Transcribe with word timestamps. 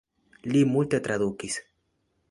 Li 0.53 0.63
multe 0.71 1.01
tradukis. 1.09 1.63